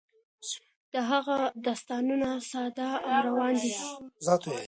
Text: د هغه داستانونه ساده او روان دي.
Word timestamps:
د 0.93 0.95
هغه 1.11 1.37
داستانونه 1.65 2.29
ساده 2.51 2.89
او 3.11 3.19
روان 3.27 3.53
دي. 3.63 3.73